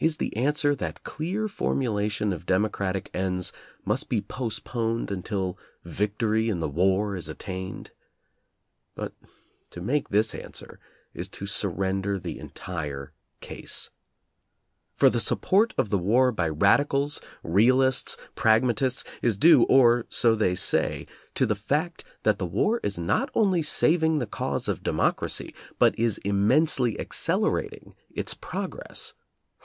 Is 0.00 0.16
the 0.16 0.34
answer 0.34 0.74
that 0.76 1.02
clear 1.04 1.46
formulation 1.46 2.32
of 2.32 2.46
demo 2.46 2.70
cratic 2.70 3.08
ends 3.12 3.52
must 3.84 4.08
be 4.08 4.22
postponed 4.22 5.10
until 5.10 5.58
victory 5.84 6.48
in 6.48 6.58
the 6.60 6.70
war 6.70 7.14
is 7.16 7.28
attained? 7.28 7.90
But 8.94 9.12
to 9.68 9.82
make 9.82 10.08
this 10.08 10.34
answer 10.34 10.80
is 11.12 11.28
to 11.28 11.44
surrender 11.44 12.18
the 12.18 12.38
entire 12.38 13.12
case. 13.42 13.90
For 14.96 15.10
the 15.10 15.20
support 15.20 15.74
of 15.76 15.90
the 15.90 15.98
war 15.98 16.32
by 16.32 16.48
radicals, 16.48 17.20
realists, 17.42 18.16
pragmatists, 18.34 19.04
is 19.20 19.36
due— 19.36 19.64
or 19.64 20.06
so 20.08 20.34
they 20.34 20.54
say— 20.54 21.06
to 21.34 21.44
the 21.44 21.54
fact 21.54 22.04
that 22.22 22.38
the 22.38 22.46
war 22.46 22.80
is 22.82 22.98
not 22.98 23.28
only 23.34 23.60
saving 23.60 24.18
the 24.18 24.26
cause 24.26 24.66
of 24.66 24.82
democracy, 24.82 25.54
but 25.78 25.94
is 25.98 26.16
immensely 26.24 26.98
accelerating 26.98 27.94
its 28.10 28.32
progress. 28.32 29.12